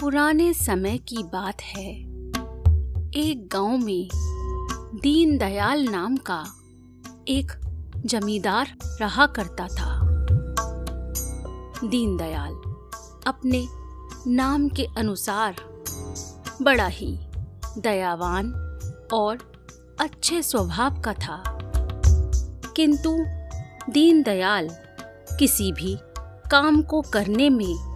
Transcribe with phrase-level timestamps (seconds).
[0.00, 1.90] पुराने समय की बात है।
[3.10, 4.08] एक गाँव में
[5.02, 6.44] दीनदयाल नाम का
[7.28, 7.52] एक
[8.06, 10.00] जमींदार रहा करता था।
[11.88, 12.52] दीनदयाल
[13.26, 13.66] अपने
[14.26, 15.56] नाम के अनुसार
[16.62, 17.18] बड़ा ही
[17.78, 18.52] दयावान
[19.12, 19.38] और
[20.00, 21.42] अच्छे स्वभाव का था।
[22.76, 23.16] किंतु
[23.92, 24.68] दीनदयाल
[25.38, 25.96] किसी भी
[26.50, 27.90] काम को करने में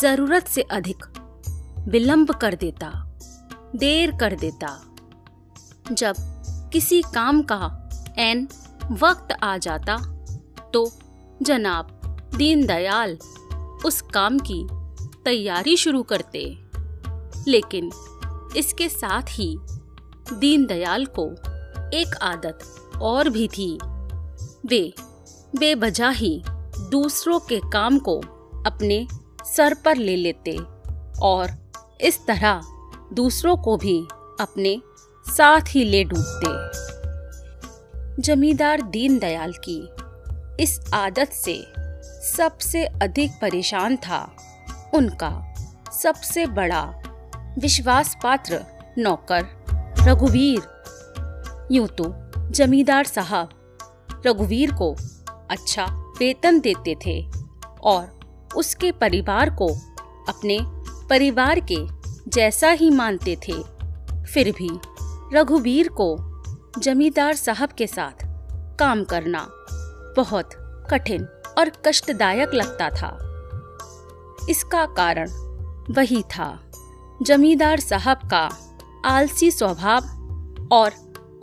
[0.00, 1.04] ज़रूरत से अधिक
[1.88, 2.88] विलंब कर देता,
[3.76, 4.68] देर कर देता।
[5.92, 6.14] जब
[6.72, 8.48] किसी काम का एन
[8.92, 9.96] वक्त आ जाता
[10.74, 10.90] तो
[11.42, 12.00] जनाब
[12.36, 13.18] दीनदयाल
[13.84, 14.66] उस काम की
[15.24, 16.58] तैयारी शुरू करते।
[17.48, 17.90] लेकिन
[18.56, 19.56] इसके साथ ही
[20.32, 21.30] दीनदयाल को
[21.96, 22.58] एक आदत
[23.02, 23.78] और भी थी।
[24.66, 24.92] वे
[25.58, 26.42] बेवजह ही
[26.90, 28.18] दूसरों के काम को
[28.66, 29.06] अपने
[29.44, 30.58] सर पर ले लेते
[31.22, 31.65] और
[32.00, 32.60] इस तरह
[33.12, 33.98] दूसरों को भी
[34.40, 34.80] अपने
[35.26, 36.50] साथ ही ले डूबते।
[38.22, 39.78] जमींदार दीनदयाल की
[40.62, 41.54] इस आदत से
[42.26, 44.36] सबसे अधिक परेशान था
[44.94, 45.54] उनका
[45.92, 46.82] सबसे बड़ा
[47.58, 48.60] विश्वास पात्र
[48.98, 49.46] नौकर
[50.00, 50.62] रघुवीर।
[51.72, 52.04] यूँ तो
[52.50, 53.48] जमींदार साहब
[54.26, 54.96] रघुवीर को
[55.50, 55.84] अच्छा
[56.18, 57.20] वेतन देते थे
[57.82, 58.04] और
[58.56, 59.68] उसके परिवार को
[60.28, 60.58] अपने
[61.10, 61.76] परिवार के
[62.30, 63.62] जैसा ही मानते थे।
[64.24, 64.68] फिर भी
[65.34, 66.16] रघुवीर को
[66.78, 68.24] जमींदार साहब के साथ
[68.78, 69.46] काम करना
[70.16, 70.50] बहुत
[70.90, 71.26] कठिन
[71.58, 73.10] और कष्टदायक लगता था।
[74.50, 75.30] इसका कारण
[75.90, 76.48] वही था,
[77.22, 78.48] जमींदार साहब का
[79.06, 80.92] आलसी स्वभाव और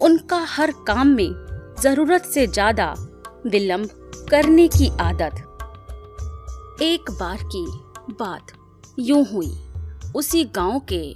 [0.01, 1.29] उनका हर काम में
[1.81, 2.93] ज़रूरत से ज़्यादा
[3.45, 3.89] विलंब
[4.29, 5.35] करने की आदत।
[6.81, 7.65] एक बार की
[8.11, 8.51] बात।
[8.97, 9.51] यूँ हुई।
[10.15, 11.15] उसी गाँव के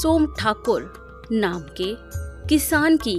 [0.00, 1.94] सोम ठाकुर नाम के
[2.48, 3.18] किसान की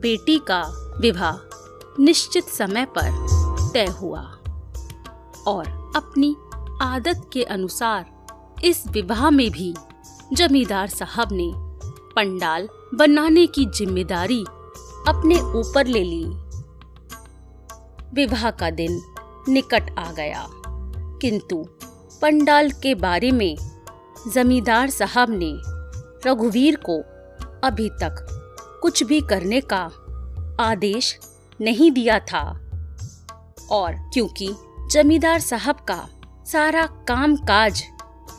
[0.00, 0.62] बेटी का
[1.00, 4.20] विवाह निश्चित समय पर तय हुआ
[5.46, 6.34] और अपनी
[6.82, 9.74] आदत के अनुसार इस विवाह में भी
[10.32, 11.50] जमींदार साहब ने
[12.14, 14.40] पंडाल बनाने की ज़िम्मेदारी
[15.08, 16.24] अपने ऊपर ले ली।
[18.14, 19.00] विवाह का दिन
[19.48, 20.46] निकट आ गया,
[21.20, 21.64] किंतु
[22.22, 23.56] पंडाल के बारे में
[24.34, 25.50] जमींदार साहब ने
[26.26, 26.96] रघुवीर को
[27.64, 28.26] अभी तक
[28.82, 29.82] कुछ भी करने का
[30.60, 31.18] आदेश
[31.60, 32.42] नहीं दिया था।
[33.70, 34.48] और क्योंकि
[34.92, 35.98] जमींदार साहब का
[36.46, 37.82] सारा काम काज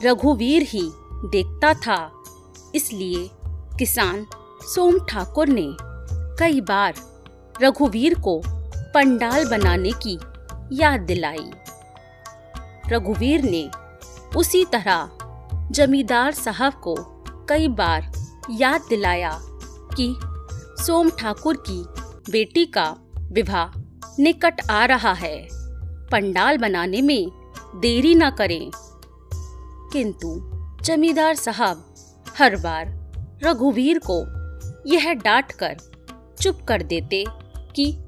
[0.04, 0.82] रघुवीर ही
[1.26, 2.10] देखता था,
[2.74, 3.28] इसलिए
[3.78, 4.26] किसान
[4.64, 5.66] सोम ठाकुर ने
[6.38, 6.94] कई बार
[7.62, 8.40] रघुवीर को
[8.94, 10.18] पंडाल बनाने की
[10.72, 11.50] याद दिलाई।
[12.92, 13.70] रघुवीर ने
[14.36, 15.10] उसी तरह
[15.70, 16.94] जमींदार साहब को
[17.48, 18.12] कई बार
[18.50, 19.40] याद दिलाया
[19.96, 20.14] कि
[20.84, 21.84] सोम ठाकुर की
[22.32, 23.80] बेटी का विवाह
[24.18, 25.48] निकट आ रहा है।
[26.08, 28.70] पंडाल बनाने में देरी न करें।
[29.92, 30.50] किंतु
[30.82, 31.94] जमींदार साहब
[32.38, 33.12] हर बार
[33.42, 34.18] रघुवीर को
[34.86, 35.76] यह डांट कर
[36.40, 37.24] चुप कर देते
[37.76, 37.98] कि,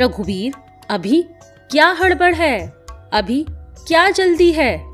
[0.00, 0.54] रघुवीर,
[0.90, 1.22] अभी
[1.70, 2.68] क्या हड़बड़ है?
[3.12, 3.46] अभी
[3.86, 4.92] क्या जल्दी है?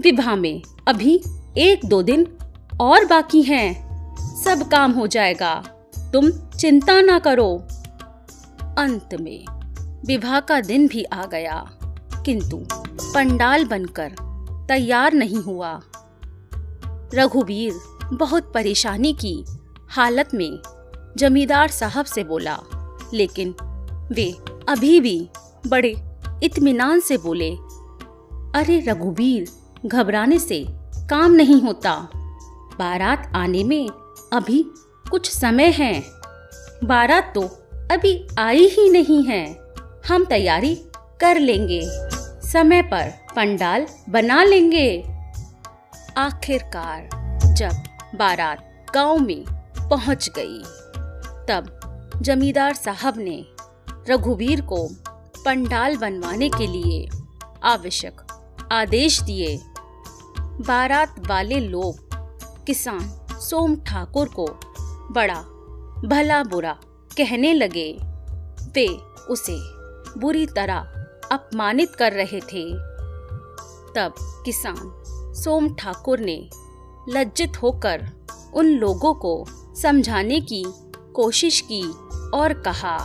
[0.00, 1.22] विवाह में अभी
[1.58, 2.38] एक दो दिन
[2.80, 3.84] और बाकी हैं।
[4.44, 5.54] सब काम हो जाएगा।
[5.98, 7.58] तुम चिंता ना करो।
[8.78, 9.44] अंत में
[10.06, 11.70] विवाह का दिन भी आ गया।
[12.24, 12.56] किंतु
[13.14, 14.12] पंडाल बनकर
[14.68, 15.80] तैयार नहीं हुआ।
[17.14, 17.72] रघुवीर
[18.12, 19.44] बहुत परेशानी की
[19.88, 20.58] हालत में
[21.16, 22.58] जमींदार साहब से बोला,
[23.14, 23.54] लेकिन
[24.12, 24.36] वे
[24.68, 25.28] अभी भी
[25.66, 25.94] बड़े
[26.42, 27.56] इत्मीनान से बोले
[28.54, 29.48] अरे रघुवीर,
[29.86, 30.66] घबराने से
[31.10, 32.08] काम नहीं होता।
[32.78, 33.88] बारात आने में
[34.32, 34.64] अभी
[35.10, 36.04] कुछ समय है।
[36.84, 37.40] बारात तो
[37.90, 39.60] अभी आई ही नहीं है।
[40.08, 40.74] हम तैयारी
[41.20, 41.80] कर लेंगे।
[42.48, 45.02] समय पर पंडाल बना लेंगे।
[46.16, 47.08] आखिरकार
[47.54, 47.72] जब
[48.18, 49.44] बारात गाँव में
[49.90, 50.62] पहुँच गई,
[51.48, 51.80] तब
[52.22, 53.44] जमींदार साहब ने
[54.10, 54.88] रघुवीर को
[55.44, 57.08] पंडाल बनवाने के लिए
[57.64, 58.20] आवश्यक
[58.74, 59.60] आदेश दिए।
[60.38, 62.08] बारात वाले लोग,
[62.66, 63.00] किसान
[63.40, 64.46] सोम ठाकुर को
[65.10, 65.40] बड़ा
[66.08, 66.72] भला बुरा
[67.16, 67.98] कहने लगे।
[68.74, 68.86] वे
[69.30, 69.56] उसे
[70.20, 70.78] बुरी तरह
[71.32, 72.64] अपमानित कर रहे थे।
[73.94, 75.02] तब किसान
[75.34, 76.48] सोम ठाकुर ने
[77.08, 78.08] लज्जित होकर
[78.54, 79.44] उन लोगों को
[79.82, 80.64] समझाने की
[81.14, 81.82] कोशिश की
[82.34, 82.98] और कहा,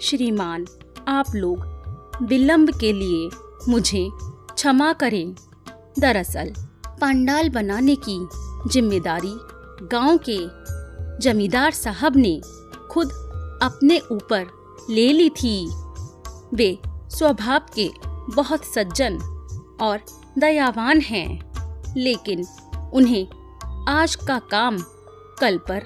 [0.00, 0.66] श्रीमान,
[1.08, 1.76] आप लोग
[2.22, 4.10] विलंब के लिए मुझे
[4.54, 5.34] क्षमा करें।
[5.98, 6.52] दरअसल,
[7.00, 8.26] पंडाल बनाने की
[8.72, 9.38] ज़िम्मेदारी
[9.86, 10.66] गाँव के
[11.22, 12.40] जमींदार साहब ने
[12.90, 13.06] खुद
[13.62, 14.46] अपने ऊपर
[14.90, 15.70] ले ली थी।
[16.54, 16.78] वे
[17.10, 17.90] स्वभाव के
[18.34, 19.18] बहुत सज्जन
[19.80, 20.00] और
[20.38, 21.52] दयावान हैं,
[21.96, 22.46] लेकिन
[22.94, 23.28] उन्हें
[23.88, 24.78] आज का काम
[25.40, 25.80] कल पर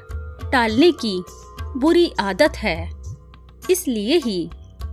[0.53, 1.25] टालने की
[1.76, 3.03] बुरी आदत है।
[3.71, 4.50] इसलिए ही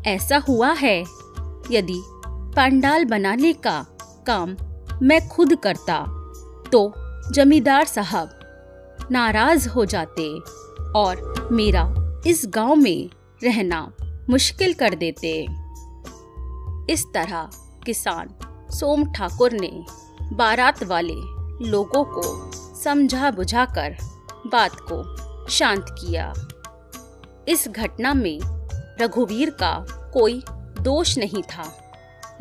[0.08, 1.02] ऐसा हुआ है।
[1.72, 2.02] यदि
[2.58, 3.86] पंडाल बनाने का
[4.28, 4.58] काम
[5.04, 6.06] मैं खुद करता।
[6.72, 6.94] तो
[7.32, 8.40] जमींदार साहब,
[9.12, 10.40] नाराज़ हो जाते
[11.00, 11.94] और मेरा
[12.28, 13.10] इस गाँव में
[13.44, 13.94] रहना
[14.30, 15.48] मुश्किल कर देते।
[16.94, 17.50] इस तरह
[17.86, 18.30] किसान
[18.70, 19.86] सोम ठाकुर ने
[20.34, 21.18] बारात वाले
[21.70, 22.52] लोगों को
[22.84, 23.98] समझा बुझाकर
[24.48, 25.18] बात को
[25.48, 26.34] शांत किया।
[27.48, 28.40] इस घटना में
[29.02, 30.44] रघुवीर का कोई
[30.82, 31.87] दोष नहीं था।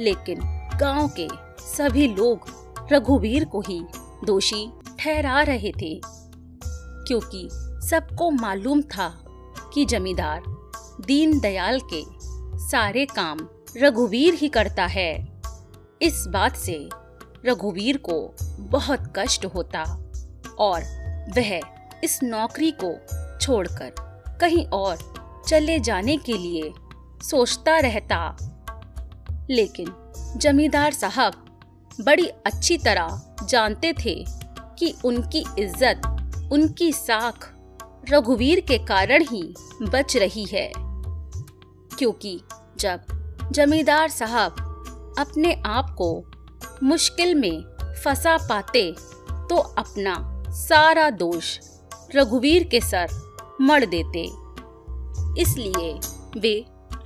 [0.00, 0.40] लेकिन
[0.80, 1.28] गाँव के
[1.66, 2.48] सभी लोग
[2.92, 3.80] रघुवीर को ही
[4.24, 4.66] दोषी
[4.98, 7.48] ठहरा रहे थे, क्योंकि
[7.88, 9.08] सबको मालूम था
[9.74, 10.42] कि जमींदार
[11.06, 12.02] दीन दयाल के
[12.66, 13.38] सारे काम
[13.76, 15.12] रघुवीर ही करता है।
[16.02, 16.78] इस बात से
[17.46, 18.34] रघुवीर को
[18.70, 19.82] बहुत कष्ट होता
[20.58, 20.82] और
[21.36, 21.60] वह
[22.04, 22.92] इस नौकरी को
[23.40, 23.94] छोड़कर
[24.40, 24.98] कहीं और
[25.48, 26.72] चले जाने के लिए
[27.22, 28.36] सोचता रहता।
[29.50, 29.92] लेकिन
[30.36, 31.44] जमींदार साहब
[31.98, 34.14] बड़ी अच्छी तरह जानते थे
[34.78, 36.00] कि उनकी इज़्ज़त,
[36.52, 37.52] उनकी साख
[38.10, 39.42] रघुवीर के कारण ही
[39.82, 40.70] बच रही है।
[41.98, 42.40] क्योंकि
[42.78, 43.06] जब
[43.52, 46.10] जमींदार साहब अपने आप को
[46.82, 47.62] मुश्किल में
[48.04, 48.90] फंसा पाते
[49.50, 50.14] तो अपना
[50.56, 51.58] सारा दोष
[52.14, 53.08] रघुवीर के सर
[53.60, 54.24] मर देते।
[55.42, 55.92] इसलिए
[56.40, 56.54] वे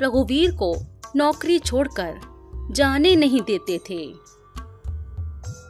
[0.03, 0.75] रघुवीर को
[1.17, 2.19] नौकरी छोड़कर
[2.71, 4.03] जाने नहीं देते थे।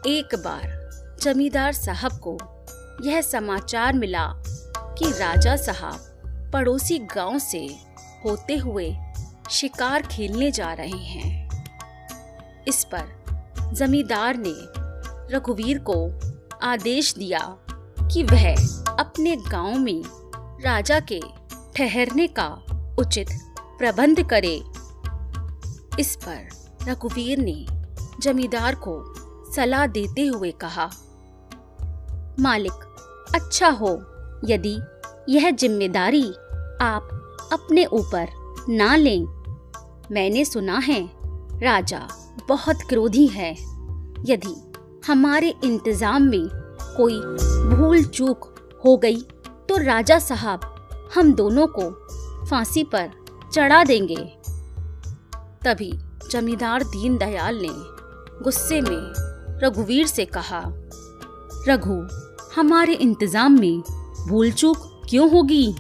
[0.07, 0.91] एक बार
[1.23, 2.39] जमींदार साहब को
[3.09, 4.27] यह समाचार मिला
[4.99, 7.67] कि राजा साहब पड़ोसी गाँव से
[8.25, 8.97] होते हुए
[9.51, 11.51] शिकार खेलने जा रहे हैं।
[12.69, 14.55] इस पर जमींदार ने
[15.37, 16.21] रघुवीर को
[16.63, 17.57] आदेश दिया
[18.13, 18.55] कि वह
[18.99, 20.03] अपने गाँव में
[20.65, 21.21] राजा के
[21.77, 22.49] ठहरने का
[22.99, 23.27] उचित
[23.79, 24.63] प्रबंध करे।
[25.99, 27.65] इस पर रघुवीर ने
[28.23, 29.03] जमींदार को
[29.55, 30.91] सलाह देते हुए कहा,
[32.41, 33.93] मालिक अच्छा हो,
[34.45, 34.79] यदि
[35.29, 36.27] यह ज़िम्मेदारी
[36.83, 38.29] आप अपने ऊपर
[38.69, 39.25] ना लें।
[40.13, 41.01] मैंने सुना है,
[41.63, 42.07] राजा
[42.49, 43.53] बहुत क्रोधी है।
[44.27, 44.55] यदि
[45.07, 46.49] हमारे इंतज़ाम में
[46.97, 47.21] कोई
[47.71, 48.45] भूल चूक
[48.85, 49.21] हो गई
[49.69, 50.61] तो राजा साहब
[51.15, 51.91] हम दोनों को
[52.47, 53.11] फांसी पर
[53.53, 54.25] चढ़ा देंगे।
[55.65, 55.93] तभी
[56.29, 57.71] जमींदार दीनदयाल ने
[58.45, 59.13] गुस्से में
[59.63, 60.63] रघुवीर से कहा,
[61.69, 62.07] रघु,
[62.57, 63.81] हमारे इंतज़ाम में
[64.29, 65.77] भूल चूक क्यों होगी?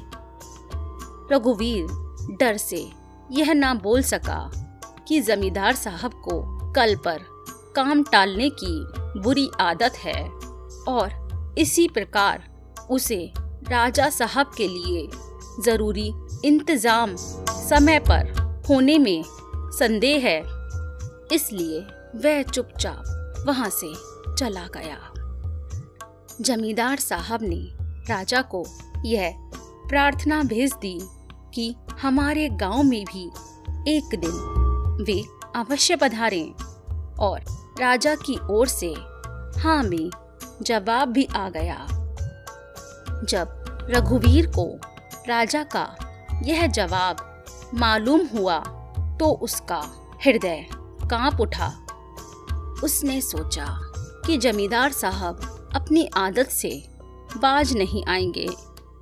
[1.32, 1.86] रघुवीर
[2.40, 2.90] डर से
[3.32, 4.52] यह ना बोल सका
[5.08, 6.40] कि जमींदार साहब को
[6.72, 7.18] कल पर
[7.76, 8.86] काम टालने की
[9.20, 10.28] बुरी आदत है
[10.88, 12.48] और इसी प्रकार
[12.90, 13.32] उसे
[13.68, 15.08] राजा साहब के लिए
[15.64, 16.12] ज़रूरी
[16.44, 17.16] इंतज़ाम
[17.50, 18.32] समय पर
[18.68, 19.24] होने में
[19.78, 20.40] संदेह है।
[21.32, 21.80] इसलिए
[22.16, 23.92] वह चुपचाप वहाँ से
[24.34, 24.98] चला गया।
[26.40, 27.60] जमींदार साहब ने
[28.12, 28.66] राजा को
[29.04, 29.34] यह
[29.88, 30.98] प्रार्थना भेज दी
[31.54, 33.26] कि हमारे गाँव में भी
[33.96, 35.24] एक दिन वे
[35.56, 36.54] अवश्य पधारें
[37.20, 37.40] और
[37.80, 38.94] राजा की ओर से
[39.60, 40.10] हाँ में
[40.62, 41.86] जवाब भी आ गया।
[43.28, 44.80] जब रघुवीर को
[45.28, 45.96] राजा का
[46.44, 48.79] यह जवाब मालूम हुआ
[49.20, 49.82] तो उसका
[50.26, 50.66] हृदय
[51.10, 51.72] काँप उठा।
[52.84, 53.66] उसने सोचा
[54.26, 56.88] कि जमींदार साहब अपनी आदत से
[57.36, 58.48] बाज नहीं आएँगे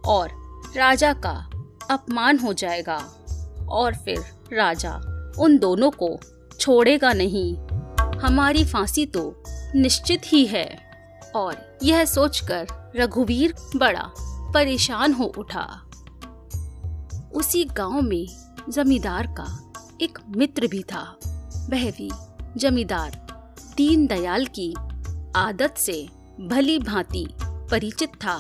[0.07, 0.29] और
[0.77, 1.51] राजा का
[1.91, 3.05] अपमान हो जाएगा
[3.69, 4.19] और फिर
[4.53, 4.95] राजा
[5.39, 6.21] उन दोनों को
[6.61, 7.57] छोड़ेगा नहीं।
[8.21, 9.43] हमारी फांसी तो
[9.75, 10.91] निश्चित ही है।
[11.37, 14.13] और यह सोचकर रघुवीर बड़ा
[14.55, 15.83] परेशान हो उठा।
[17.35, 18.29] उसी गाँव में
[18.69, 19.68] जमींदार का
[20.01, 21.03] एक मित्र भी था।
[21.71, 22.11] वह भी
[22.57, 23.11] जमींदार,
[23.77, 24.73] दीन दयाल की
[25.37, 26.07] आदत से
[26.41, 28.37] भली भांति परिचित था।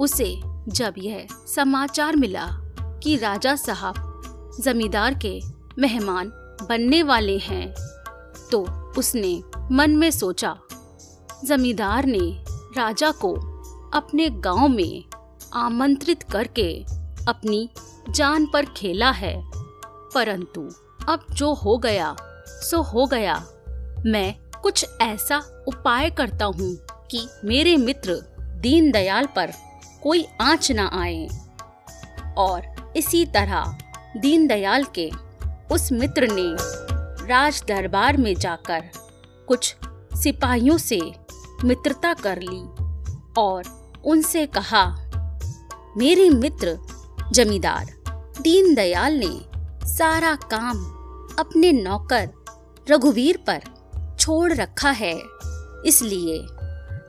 [0.00, 0.34] उसे
[0.68, 2.46] जब यह समाचार मिला
[3.02, 5.40] कि राजा साहब जमींदार के
[5.78, 6.28] मेहमान
[6.68, 7.68] बनने वाले हैं
[8.50, 8.62] तो
[8.98, 9.42] उसने
[9.72, 10.56] मन में सोचा,
[11.44, 12.44] जमींदार ने
[12.76, 13.34] राजा को
[13.90, 15.04] अपने गाँव में
[15.54, 16.72] आमंत्रित करके
[17.28, 17.68] अपनी
[18.10, 19.34] जान पर खेला है।
[20.14, 20.68] परंतु
[21.08, 22.16] अब जो हो गया,
[22.48, 23.34] सो हो गया।
[24.06, 26.74] मैं कुछ ऐसा उपाय करता हूँ
[27.10, 28.14] कि मेरे मित्र
[28.60, 29.52] दीनदयाल पर
[30.02, 31.28] कोई आँच ना आए।
[32.38, 33.76] और इसी तरह
[34.16, 35.10] दीनदयाल के
[35.72, 36.56] उस मित्र ने
[37.26, 38.84] राज दरबार में जाकर
[39.48, 39.74] कुछ
[40.14, 41.00] सिपाहियों से
[41.64, 42.62] मित्रता कर ली
[43.38, 43.64] और
[44.04, 44.84] उनसे कहा,
[45.96, 46.78] मेरे मित्र
[47.32, 47.86] जमींदार,
[48.40, 49.53] दीनदयाल ने
[49.86, 50.78] सारा काम
[51.38, 52.28] अपने नौकर
[52.86, 53.62] रघुवीर पर
[54.18, 55.14] छोड़ रखा है।
[55.86, 56.38] इसलिए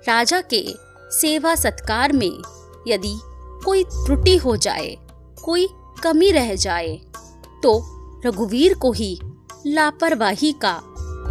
[0.07, 0.65] राजा के
[1.11, 2.41] सेवा सत्कार में
[2.87, 3.15] यदि
[3.65, 4.95] कोई त्रुटि हो जाए,
[5.43, 5.67] कोई
[6.03, 6.95] कमी रह जाए
[7.63, 7.77] तो
[8.25, 9.19] रघुवीर को ही
[9.67, 10.79] लापरवाही का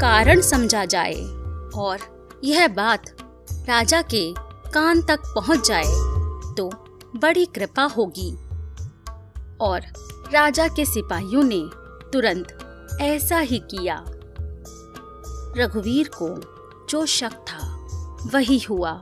[0.01, 1.15] कारण समझा जाए
[1.77, 1.99] और
[2.45, 3.11] यह बात
[3.69, 4.33] राजा के
[4.71, 6.71] कान तक पहुँच जाए तो
[7.17, 8.31] बड़ी कृपा होगी।
[9.61, 9.81] और
[10.35, 11.61] राजा के सिपाहियों ने
[12.13, 14.05] तुरंत ऐसा ही किया।
[15.57, 16.29] रघुवीर को
[16.91, 17.59] जो शक था,
[18.33, 18.93] वही हुआ।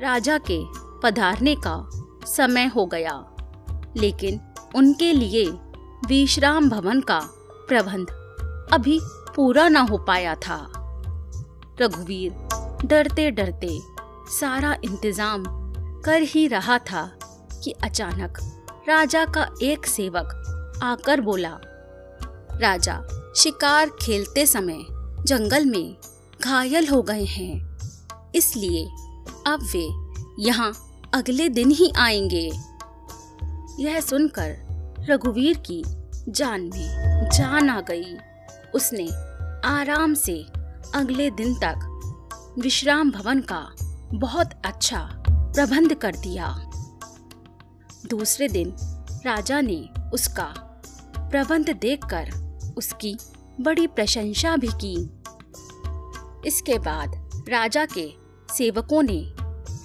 [0.00, 0.60] राजा के
[1.02, 1.74] पधारने का
[2.26, 3.16] समय हो गया,
[3.96, 4.40] लेकिन
[4.74, 5.44] उनके लिए
[6.06, 7.20] विश्राम भवन का
[7.68, 8.10] प्रबंध
[8.72, 9.00] अभी
[9.36, 10.60] पूरा न हो पाया था।
[11.80, 13.78] रघुवीर डरते डरते
[14.30, 15.44] सारा इंतज़ाम
[16.02, 17.06] कर ही रहा था
[17.64, 18.38] कि अचानक
[18.88, 20.26] राजा का एक सेवक
[20.82, 21.58] आकर बोला,
[22.60, 23.00] राजा,
[23.36, 24.84] शिकार खेलते समय
[25.24, 25.96] जंगल में
[26.44, 27.78] घायल हो गए हैं।
[28.34, 28.84] इसलिए
[29.46, 29.88] अब वे
[30.38, 30.72] यहाँ
[31.14, 32.52] अगले दिन ही आएँगे।
[33.82, 34.56] यह सुनकर
[35.10, 35.84] रघुवीर की
[36.28, 38.16] जान में जान आ गई।
[38.74, 39.08] उसने
[39.68, 40.46] आराम से
[40.94, 43.74] अगले दिन तक विश्राम भवन का
[44.14, 46.70] बहुत अच्छा प्रबंध कर दिया।
[48.10, 48.74] दूसरे दिन
[49.26, 50.54] राजा ने उसका
[51.18, 52.30] प्रबंध देखकर
[52.76, 53.16] उसकी
[53.60, 54.94] बड़ी प्रशंसा भी की।
[56.48, 58.14] इसके बाद राजा के
[58.54, 59.22] सेवकों ने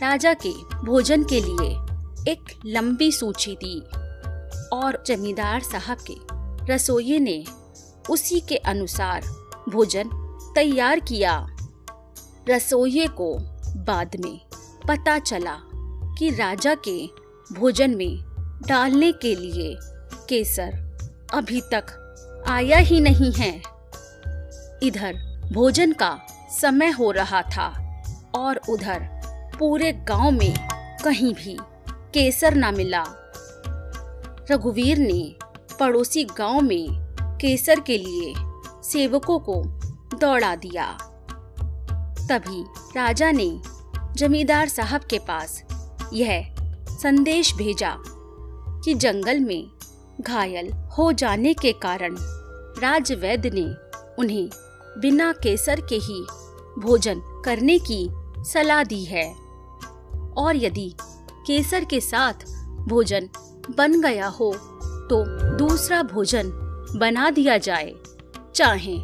[0.01, 0.51] राजा के
[0.85, 1.71] भोजन के लिए
[2.31, 3.79] एक लंबी सूची दी
[4.77, 6.15] और जमींदार साहब के
[6.73, 7.43] रसोई ने
[8.09, 9.21] उसी के अनुसार
[9.69, 10.09] भोजन
[10.55, 11.47] तैयार किया।
[12.49, 13.33] रसोइये को
[13.75, 14.39] बाद में
[14.87, 15.57] पता चला
[16.17, 17.18] कि राजा के
[17.53, 18.19] भोजन में
[18.67, 19.75] डालने के लिए
[20.29, 20.73] केसर
[21.33, 21.85] अभी तक
[22.47, 23.51] आया ही नहीं है।
[24.83, 25.15] इधर
[25.53, 26.19] भोजन का
[26.61, 27.67] समय हो रहा था
[28.35, 29.07] और उधर
[29.59, 30.53] पूरे गाँव में
[31.03, 31.57] कहीं भी
[32.13, 33.03] केसर ना मिला।
[34.51, 35.35] रघुवीर ने
[35.79, 36.87] पड़ोसी गाँव में
[37.41, 38.33] केसर के लिए
[38.83, 39.63] सेवकों को
[40.17, 40.97] दौड़ा दिया।
[42.31, 42.63] तभी
[42.99, 43.49] राजा ने
[44.15, 45.63] जमींदार साहब के पास
[46.13, 46.55] यह
[47.01, 47.95] संदेश भेजा
[48.83, 49.69] कि जंगल में
[50.21, 52.15] घायल हो जाने के कारण
[52.81, 53.63] राजवैद्य ने
[54.19, 54.49] उन्हें
[55.01, 56.21] बिना केसर के ही
[56.79, 58.09] भोजन करने की
[58.51, 59.25] सलाह दी है।
[60.37, 60.89] और यदि
[61.47, 62.33] केसर के साथ
[62.87, 63.29] भोजन
[63.77, 64.53] बन गया हो
[65.09, 65.23] तो
[65.57, 66.51] दूसरा भोजन
[66.99, 67.93] बना दिया जाए।
[68.55, 68.97] चाहे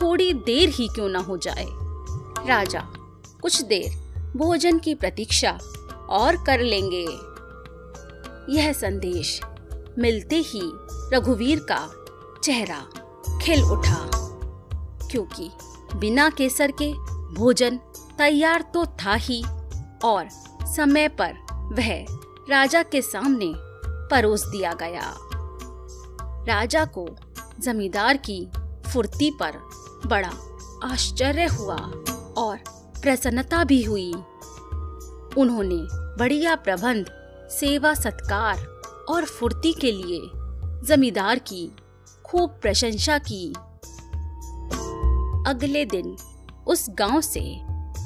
[0.00, 1.66] थोड़ी देर ही क्यों ना हो जाए।
[2.48, 2.80] राजा
[3.42, 3.90] कुछ देर
[4.36, 5.58] भोजन की प्रतीक्षा
[6.10, 7.06] और कर लेंगे।
[8.48, 9.40] यह संदेश
[9.98, 10.60] मिलते ही
[11.12, 11.78] रघुवीर का
[12.44, 12.80] चेहरा
[13.42, 14.10] खिल उठा,
[15.10, 15.50] क्योंकि
[15.94, 16.92] बिना केसर के
[17.34, 17.76] भोजन
[18.18, 19.42] तैयार तो था ही,
[20.04, 20.28] और
[20.74, 21.34] समय पर
[21.72, 22.06] वह
[22.50, 23.52] राजा के सामने
[24.10, 25.14] परोस दिया गया।
[26.48, 27.08] राजा को
[27.60, 28.40] जमींदार की
[28.92, 29.58] फुर्ती पर
[30.06, 30.32] बड़ा
[30.84, 31.76] आश्चर्य हुआ
[32.38, 32.56] और
[33.02, 34.12] प्रसन्नता भी हुई।
[35.36, 35.86] उन्होंने
[36.18, 37.10] बढ़िया प्रबंध
[37.50, 38.58] सेवा सत्कार
[39.08, 40.20] और फुर्ती के लिए
[40.86, 41.76] जमींदार की
[42.24, 43.52] खूब प्रशंसा की।
[45.50, 46.16] अगले दिन
[46.66, 47.60] उस गाँव से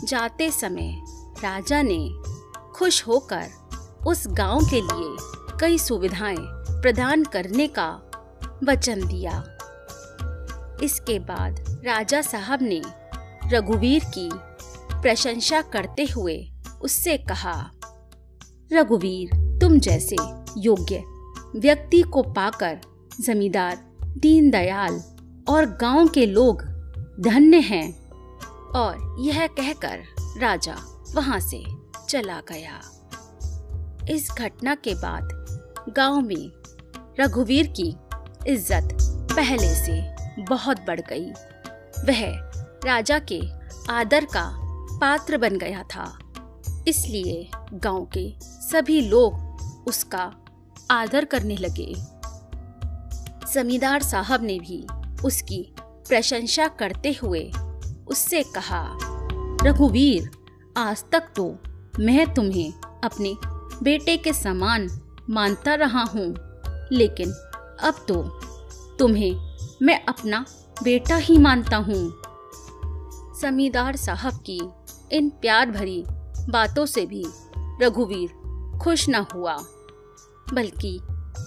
[0.05, 1.03] जाते समय
[1.45, 2.11] राजा ने
[2.75, 3.49] खुश होकर
[4.07, 5.17] उस गाँव के लिए
[5.61, 6.37] कई सुविधाएँ
[6.83, 7.91] प्रदान करने का
[8.65, 9.45] वचन दिया।
[10.83, 12.83] इसके बाद राजा साहब ने
[13.47, 14.31] रघुवीर की
[15.03, 17.71] प्रशंसा करते हुए उससे कहा
[18.73, 20.17] रघुवीर, तुम जैसे
[20.59, 21.03] योग्य
[21.57, 22.81] व्यक्ति को पाकर
[23.21, 23.77] जमींदार,
[24.19, 25.03] दीनदयाल
[25.49, 26.63] और गाँव के लोग
[27.21, 28.03] धन्य हैं।
[28.71, 30.03] और यह कहकर
[30.39, 30.77] राजा
[31.15, 31.65] वहाँ से
[32.09, 32.81] चला गया।
[34.11, 35.29] इस घटना के बाद
[35.97, 36.51] गाँव में
[37.21, 37.97] रघुवीर की
[38.47, 38.99] इज़्ज़त
[39.37, 40.01] पहले से
[40.43, 41.31] बहुत बढ़ गई।
[42.07, 42.27] वह
[42.85, 43.41] राजा के
[43.91, 44.59] आदर का
[44.99, 46.19] पात्र बन गया था।
[46.89, 50.33] इसलिए गाँव के सभी लोग उसका
[50.91, 51.93] आदर करने लगे।
[53.53, 54.85] जमींदार साहब ने भी
[55.25, 57.51] उसकी प्रशंसा करते हुए
[58.09, 58.99] उससे कहा,
[59.65, 60.31] रघुवीर,
[60.77, 61.45] आज तक तो
[61.99, 62.73] मैं तुम्हें
[63.05, 63.35] अपने
[63.83, 64.89] बेटे के समान
[65.31, 66.29] मानता रहा हूँ,
[66.93, 67.33] लेकिन
[67.83, 68.23] अब तो
[68.99, 69.35] तुम्हें
[69.83, 70.45] मैं अपना
[70.77, 72.03] बेटा ही मानता हूँ।
[73.41, 74.61] जमींदार साहब की
[75.13, 76.05] इन प्यार भरी
[76.51, 77.25] बातों से भी
[77.83, 79.57] रघुवीर खुश न हुआ,
[80.53, 80.99] बल्कि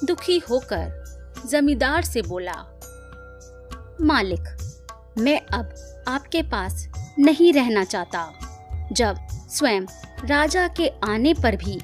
[0.04, 1.04] दुखी होकर
[1.50, 2.54] जमींदार से बोला,
[4.02, 4.56] मालिक,
[5.20, 5.74] मैं अब
[6.08, 6.88] आपके पास
[7.20, 8.32] नहीं रहना चाहता।
[8.92, 9.82] जब स्वयं
[10.26, 11.80] राजा के आने पर भी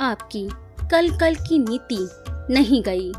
[0.00, 0.48] आपकी
[0.90, 2.08] कल कल की नीति
[2.50, 3.12] नहीं गई,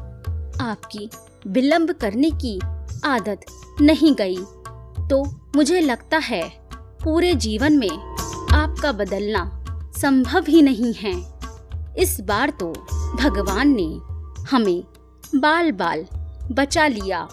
[0.62, 1.10] आपकी
[1.48, 2.60] विलंब करने की
[3.06, 3.46] आदत
[3.82, 4.38] नहीं गई
[5.10, 5.24] तो
[5.56, 6.44] मुझे लगता है
[7.04, 8.13] पूरे जीवन में
[8.54, 9.66] आपका बदलना
[9.98, 11.40] संभव ही नहीं है।
[11.98, 12.74] इस बार तो
[13.20, 14.02] भगवान ने
[14.52, 14.84] हमें
[15.36, 16.06] बाल बाल
[16.52, 17.28] बचा लिया।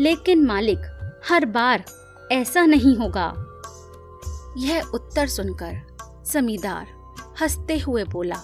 [0.00, 0.78] लेकिन मालिक,
[1.28, 1.84] हर बार
[2.32, 3.34] ऐसा नहीं होगा।
[4.58, 5.80] यह उत्तर सुनकर
[6.32, 6.86] जमींदार
[7.42, 8.40] हँसते हुए बोला,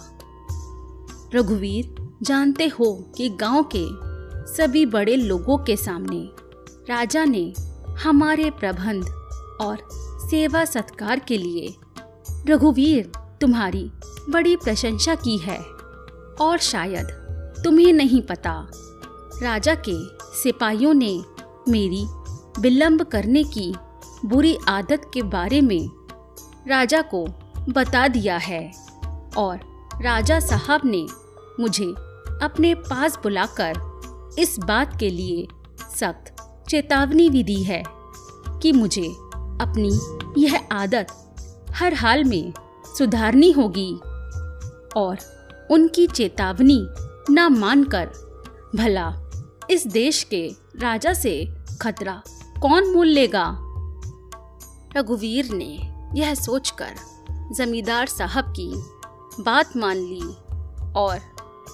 [1.35, 3.87] रघुवीर, जानते हो कि गाँव के
[4.53, 6.29] सभी बड़े लोगों के सामने
[6.93, 7.55] राजा ने
[8.05, 9.05] हमारे प्रबंध
[9.61, 9.89] और
[10.31, 11.75] सेवा सत्कार के लिए
[12.49, 13.93] रघुवीर, तुम्हारी
[14.31, 15.59] बड़ी प्रशंसा की है।
[16.41, 17.07] और शायद
[17.65, 18.71] तुम्हें नहीं पता,
[19.43, 21.25] राजा के सिपाहियों ने
[21.69, 22.07] मेरी
[22.61, 23.75] विलंब करने की
[24.25, 25.91] बुरी आदत के बारे में
[26.69, 27.27] राजा को
[27.69, 28.73] बता दिया है।
[29.37, 29.61] और
[30.03, 31.07] राजा साहब ने
[31.61, 31.95] मुझे
[32.43, 33.73] अपने पास बुलाकर
[34.39, 35.49] इस बात के लिए
[35.97, 36.37] सख्त
[36.69, 37.83] चेतावनी भी दी है
[38.63, 40.01] कि मुझे अपनी
[40.39, 41.07] यह आदत
[41.75, 42.53] हर हाल में
[42.99, 43.95] सुधारनी होगी
[44.97, 45.19] और
[45.71, 46.89] उनकी चेतावनी
[47.31, 48.11] न मानकर
[48.77, 49.15] भला
[49.71, 52.23] इस देश के राजा से खतरा
[52.63, 53.59] कौन मोल लेगा?
[54.97, 56.95] रघुवीर ने यह सोचकर
[57.53, 58.73] जमींदार साहब की
[59.43, 60.37] बात मान ली
[60.97, 61.19] और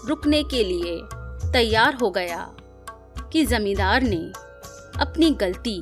[0.07, 1.01] रुकने के लिए
[1.53, 2.57] तैयार हो गया
[3.33, 4.33] कि जमींदार ने
[5.01, 5.81] अपनी गलती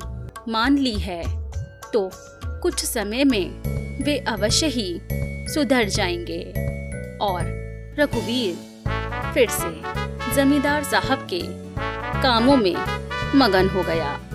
[0.49, 1.51] मान ली है
[1.93, 2.09] तो
[2.61, 3.49] कुछ समय में
[4.03, 5.01] वे अवश्य ही
[5.53, 6.43] सुधर जाएँगे।
[7.21, 7.41] और
[7.99, 8.55] रघुवीर
[9.33, 9.81] फिर से
[10.35, 11.41] जमींदार साहब के
[12.21, 12.75] कामों में
[13.35, 14.26] मगन हो गया।